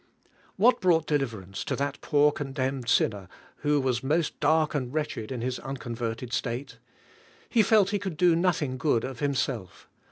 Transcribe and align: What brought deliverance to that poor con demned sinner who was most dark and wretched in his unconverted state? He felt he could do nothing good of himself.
What 0.55 0.81
brought 0.81 1.05
deliverance 1.05 1.63
to 1.63 1.75
that 1.75 2.01
poor 2.01 2.31
con 2.31 2.53
demned 2.53 2.89
sinner 2.89 3.29
who 3.57 3.79
was 3.79 4.01
most 4.01 4.39
dark 4.39 4.73
and 4.73 4.91
wretched 4.91 5.31
in 5.31 5.41
his 5.41 5.59
unconverted 5.59 6.33
state? 6.33 6.79
He 7.49 7.61
felt 7.61 7.91
he 7.91 7.99
could 7.99 8.17
do 8.17 8.35
nothing 8.35 8.79
good 8.79 9.03
of 9.03 9.19
himself. 9.19 9.87